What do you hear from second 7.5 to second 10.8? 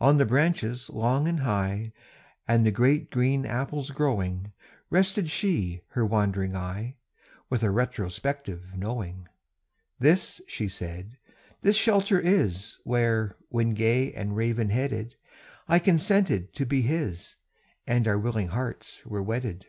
With a retrospective knowing. "This," she